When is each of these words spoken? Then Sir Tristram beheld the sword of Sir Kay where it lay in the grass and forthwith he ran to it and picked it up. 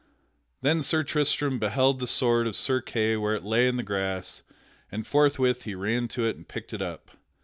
Then 0.63 0.81
Sir 0.81 1.03
Tristram 1.03 1.59
beheld 1.59 1.99
the 1.99 2.07
sword 2.07 2.47
of 2.47 2.55
Sir 2.55 2.81
Kay 2.81 3.17
where 3.17 3.35
it 3.35 3.43
lay 3.43 3.67
in 3.67 3.77
the 3.77 3.83
grass 3.83 4.41
and 4.91 5.05
forthwith 5.05 5.61
he 5.65 5.75
ran 5.75 6.07
to 6.07 6.25
it 6.25 6.35
and 6.35 6.47
picked 6.47 6.73
it 6.73 6.81
up. 6.81 7.11